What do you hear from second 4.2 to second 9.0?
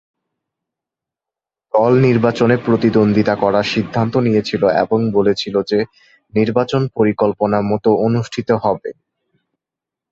নিয়েছিল এবং বলেছিল যে নির্বাচন পরিকল্পনা মতো অনুষ্ঠিত হবে।